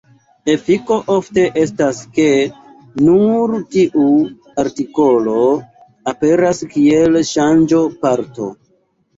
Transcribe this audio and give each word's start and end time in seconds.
Efiko 0.51 0.95
ofte 1.15 1.43
estas, 1.63 1.99
ke 2.15 2.25
nur 3.09 3.53
tiu 3.75 4.07
artikolo 4.65 5.37
aperas 6.15 6.63
kiel 6.73 7.21
ŝanĝo-parto. 7.35 8.51